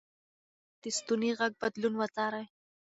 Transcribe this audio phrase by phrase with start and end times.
[0.03, 2.45] د ماشوم د ستوني غږ بدلون وڅارئ.